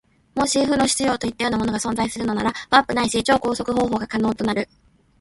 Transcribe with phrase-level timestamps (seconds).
[0.33, 4.67] もし負の質量といったようなものが存在するなら、ワープないし超光速航法が可能となる。